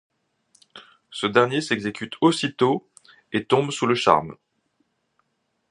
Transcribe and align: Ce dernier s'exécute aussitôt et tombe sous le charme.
Ce 1.11 1.27
dernier 1.27 1.61
s'exécute 1.61 2.15
aussitôt 2.21 2.89
et 3.33 3.45
tombe 3.45 3.69
sous 3.69 3.85
le 3.85 3.93
charme. 3.93 4.35